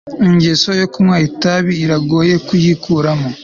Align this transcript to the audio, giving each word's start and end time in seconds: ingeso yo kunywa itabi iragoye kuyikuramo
ingeso 0.27 0.69
yo 0.81 0.87
kunywa 0.93 1.17
itabi 1.29 1.73
iragoye 1.83 2.33
kuyikuramo 2.45 3.29